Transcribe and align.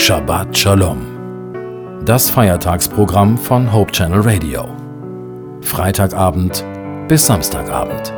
Shabbat 0.00 0.56
Shalom. 0.56 2.04
Das 2.06 2.30
Feiertagsprogramm 2.30 3.36
von 3.36 3.72
Hope 3.72 3.90
Channel 3.90 4.20
Radio. 4.20 4.68
Freitagabend 5.60 6.64
bis 7.08 7.26
Samstagabend. 7.26 8.14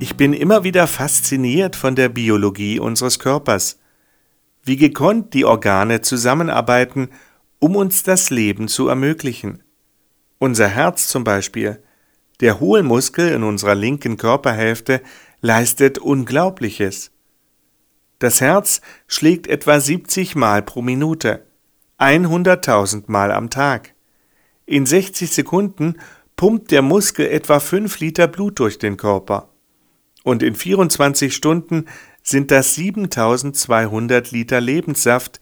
Ich 0.00 0.16
bin 0.16 0.32
immer 0.32 0.64
wieder 0.64 0.86
fasziniert 0.86 1.76
von 1.76 1.94
der 1.94 2.08
Biologie 2.08 2.80
unseres 2.80 3.18
Körpers, 3.18 3.78
wie 4.64 4.78
gekonnt 4.78 5.34
die 5.34 5.44
Organe 5.44 6.00
zusammenarbeiten, 6.00 7.10
um 7.60 7.76
uns 7.76 8.02
das 8.02 8.30
Leben 8.30 8.66
zu 8.66 8.88
ermöglichen. 8.88 9.62
Unser 10.38 10.68
Herz 10.68 11.08
zum 11.08 11.24
Beispiel, 11.24 11.82
der 12.40 12.60
Hohlmuskel 12.60 13.32
in 13.32 13.42
unserer 13.42 13.74
linken 13.74 14.16
Körperhälfte, 14.16 15.00
leistet 15.40 15.98
Unglaubliches. 15.98 17.10
Das 18.18 18.40
Herz 18.40 18.80
schlägt 19.06 19.46
etwa 19.46 19.80
70 19.80 20.36
Mal 20.36 20.62
pro 20.62 20.82
Minute, 20.82 21.46
100.000 21.98 23.04
Mal 23.06 23.30
am 23.32 23.50
Tag. 23.50 23.94
In 24.66 24.84
60 24.84 25.30
Sekunden 25.30 25.96
pumpt 26.36 26.70
der 26.70 26.82
Muskel 26.82 27.26
etwa 27.26 27.60
5 27.60 27.98
Liter 28.00 28.28
Blut 28.28 28.58
durch 28.58 28.78
den 28.78 28.96
Körper. 28.96 29.48
Und 30.22 30.42
in 30.42 30.54
24 30.54 31.34
Stunden 31.34 31.86
sind 32.22 32.50
das 32.50 32.74
7200 32.74 34.32
Liter 34.32 34.60
Lebenssaft, 34.60 35.40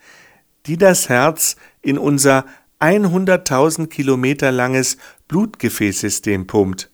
die 0.66 0.76
das 0.76 1.08
Herz 1.08 1.56
in 1.82 1.98
unser 1.98 2.44
100.000 2.84 3.86
Kilometer 3.86 4.52
langes 4.52 4.98
Blutgefäßsystem 5.28 6.46
pumpt, 6.46 6.90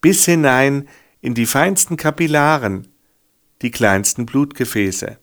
bis 0.00 0.24
hinein 0.24 0.88
in 1.20 1.34
die 1.34 1.46
feinsten 1.46 1.96
Kapillaren, 1.96 2.88
die 3.60 3.70
kleinsten 3.70 4.24
Blutgefäße. 4.24 5.18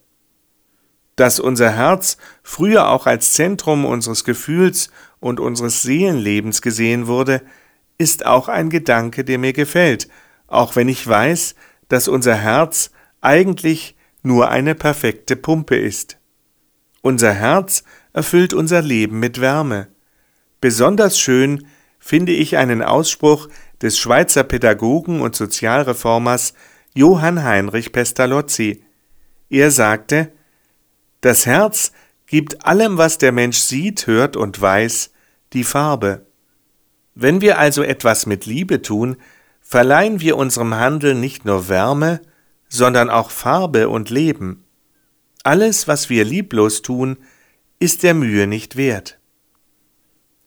Dass 1.16 1.40
unser 1.40 1.70
Herz 1.70 2.16
früher 2.42 2.88
auch 2.88 3.06
als 3.06 3.32
Zentrum 3.32 3.84
unseres 3.84 4.24
Gefühls 4.24 4.90
und 5.20 5.40
unseres 5.40 5.82
Seelenlebens 5.82 6.62
gesehen 6.62 7.06
wurde, 7.06 7.42
ist 7.98 8.26
auch 8.26 8.48
ein 8.48 8.70
Gedanke, 8.70 9.24
der 9.24 9.38
mir 9.38 9.52
gefällt, 9.52 10.08
auch 10.46 10.76
wenn 10.76 10.88
ich 10.88 11.06
weiß, 11.06 11.54
dass 11.88 12.08
unser 12.08 12.34
Herz 12.34 12.90
eigentlich 13.20 13.96
nur 14.22 14.48
eine 14.48 14.74
perfekte 14.74 15.36
Pumpe 15.36 15.76
ist. 15.76 16.18
Unser 17.02 17.32
Herz 17.32 17.84
erfüllt 18.12 18.54
unser 18.54 18.82
Leben 18.82 19.20
mit 19.20 19.40
Wärme. 19.40 19.93
Besonders 20.64 21.18
schön 21.18 21.66
finde 21.98 22.32
ich 22.32 22.56
einen 22.56 22.80
Ausspruch 22.80 23.50
des 23.82 23.98
Schweizer 23.98 24.44
Pädagogen 24.44 25.20
und 25.20 25.36
Sozialreformers 25.36 26.54
Johann 26.94 27.44
Heinrich 27.44 27.92
Pestalozzi. 27.92 28.82
Er 29.50 29.70
sagte, 29.70 30.32
das 31.20 31.44
Herz 31.44 31.92
gibt 32.24 32.64
allem, 32.64 32.96
was 32.96 33.18
der 33.18 33.30
Mensch 33.30 33.58
sieht, 33.58 34.06
hört 34.06 34.38
und 34.38 34.58
weiß, 34.58 35.10
die 35.52 35.64
Farbe. 35.64 36.24
Wenn 37.14 37.42
wir 37.42 37.58
also 37.58 37.82
etwas 37.82 38.24
mit 38.24 38.46
Liebe 38.46 38.80
tun, 38.80 39.18
verleihen 39.60 40.22
wir 40.22 40.38
unserem 40.38 40.76
Handeln 40.76 41.20
nicht 41.20 41.44
nur 41.44 41.68
Wärme, 41.68 42.22
sondern 42.70 43.10
auch 43.10 43.30
Farbe 43.30 43.90
und 43.90 44.08
Leben. 44.08 44.64
Alles, 45.42 45.88
was 45.88 46.08
wir 46.08 46.24
lieblos 46.24 46.80
tun, 46.80 47.18
ist 47.80 48.02
der 48.02 48.14
Mühe 48.14 48.46
nicht 48.46 48.76
wert. 48.76 49.18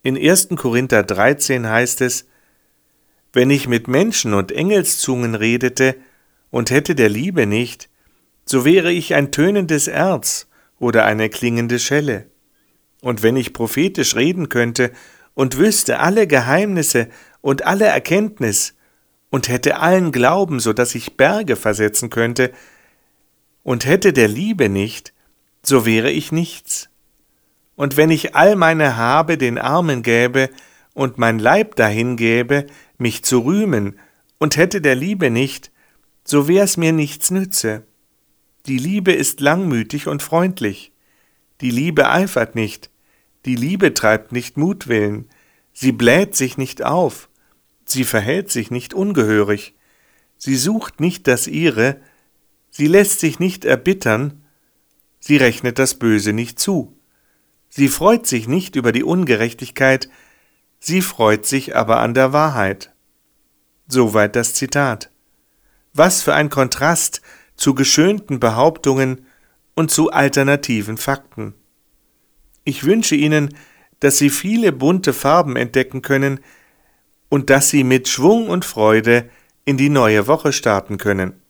In 0.04 0.18
1. 0.18 0.50
Korinther 0.56 1.04
13 1.04 1.68
heißt 1.68 2.02
es, 2.02 2.28
Wenn 3.34 3.50
ich 3.50 3.68
mit 3.68 3.88
Menschen 3.88 4.34
und 4.34 4.52
Engelszungen 4.52 5.36
redete 5.36 5.96
und 6.50 6.72
hätte 6.72 6.96
der 6.96 7.10
Liebe 7.10 7.46
nicht, 7.46 7.90
so 8.46 8.64
wäre 8.64 8.92
ich 8.92 9.16
ein 9.16 9.32
tönendes 9.32 9.88
Erz 9.88 10.48
oder 10.80 11.06
eine 11.06 11.30
klingende 11.30 11.80
Schelle. 11.80 12.28
Und 13.02 13.24
wenn 13.24 13.36
ich 13.36 13.54
prophetisch 13.54 14.16
reden 14.16 14.50
könnte 14.50 14.92
und 15.34 15.58
wüsste 15.58 16.00
alle 16.00 16.28
Geheimnisse 16.28 17.10
und 17.42 17.66
alle 17.66 17.86
Erkenntnis 17.86 18.76
und 19.30 19.50
hätte 19.50 19.80
allen 19.80 20.12
Glauben, 20.12 20.60
so 20.60 20.74
dass 20.74 20.96
ich 20.96 21.18
Berge 21.18 21.56
versetzen 21.56 22.10
könnte, 22.10 22.52
und 23.64 23.86
hätte 23.86 24.14
der 24.14 24.30
Liebe 24.30 24.70
nicht, 24.70 25.14
so 25.62 25.86
wäre 25.86 26.10
ich 26.10 26.32
nichts. 26.32 26.90
Und 27.78 27.96
wenn 27.96 28.10
ich 28.10 28.36
all 28.36 28.58
meine 28.58 28.98
Habe 28.98 29.38
den 29.38 29.58
Armen 29.58 30.02
gäbe 30.02 30.50
und 30.94 31.18
mein 31.18 31.40
Leib 31.40 31.76
dahin 31.76 32.18
gäbe, 32.18 32.66
mich 32.98 33.24
zu 33.24 33.40
rühmen, 33.40 33.98
und 34.40 34.58
hätte 34.58 34.82
der 34.82 34.96
Liebe 34.96 35.30
nicht, 35.30 35.72
so 36.24 36.48
wär's 36.48 36.78
mir 36.78 36.92
nichts 36.92 37.32
nütze. 37.32 37.86
Die 38.66 38.78
Liebe 38.78 39.14
ist 39.14 39.40
langmütig 39.40 40.08
und 40.08 40.22
freundlich. 40.22 40.92
Die 41.62 41.72
Liebe 41.72 42.10
eifert 42.10 42.56
nicht. 42.56 42.90
Die 43.46 43.56
Liebe 43.56 43.94
treibt 43.94 44.32
nicht 44.32 44.58
Mutwillen. 44.58 45.30
Sie 45.74 45.92
bläht 45.92 46.36
sich 46.36 46.58
nicht 46.58 46.84
auf. 46.84 47.30
Sie 47.86 48.04
verhält 48.04 48.52
sich 48.52 48.72
nicht 48.72 48.94
ungehörig. 48.94 49.76
Sie 50.38 50.56
sucht 50.56 51.00
nicht 51.00 51.28
das 51.28 51.48
ihre. 51.48 52.02
Sie 52.70 52.88
lässt 52.88 53.20
sich 53.20 53.40
nicht 53.40 53.66
erbittern. 53.66 54.44
Sie 55.20 55.38
rechnet 55.38 55.80
das 55.80 55.96
Böse 55.96 56.34
nicht 56.34 56.60
zu. 56.60 56.97
Sie 57.70 57.88
freut 57.88 58.26
sich 58.26 58.48
nicht 58.48 58.76
über 58.76 58.92
die 58.92 59.04
Ungerechtigkeit, 59.04 60.10
sie 60.80 61.02
freut 61.02 61.46
sich 61.46 61.76
aber 61.76 62.00
an 62.00 62.14
der 62.14 62.34
Wahrheit. 62.34 62.94
Soweit 63.88 64.36
das 64.36 64.54
Zitat. 64.54 65.12
Was 65.94 66.22
für 66.22 66.34
ein 66.34 66.50
Kontrast 66.50 67.22
zu 67.56 67.74
geschönten 67.74 68.40
Behauptungen 68.40 69.26
und 69.76 69.92
zu 69.92 70.12
alternativen 70.12 70.98
Fakten. 70.98 71.54
Ich 72.64 72.84
wünsche 72.84 73.16
Ihnen, 73.16 73.56
dass 74.00 74.18
Sie 74.18 74.30
viele 74.30 74.72
bunte 74.72 75.14
Farben 75.14 75.56
entdecken 75.56 76.02
können 76.02 76.40
und 77.30 77.50
dass 77.50 77.70
Sie 77.70 77.84
mit 77.84 78.08
Schwung 78.08 78.50
und 78.50 78.66
Freude 78.66 79.30
in 79.66 79.78
die 79.78 79.90
neue 79.90 80.28
Woche 80.28 80.54
starten 80.54 80.98
können. 80.98 81.42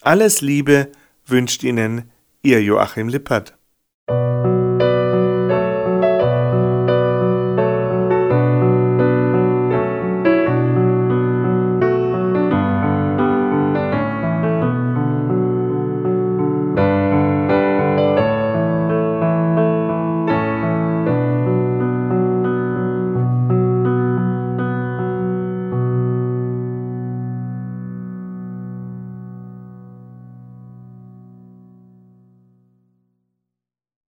Alles 0.00 0.40
Liebe 0.40 0.90
wünscht 1.26 1.62
Ihnen 1.62 2.10
Ihr 2.42 2.62
Joachim 2.62 3.08
Lippert. 3.08 3.56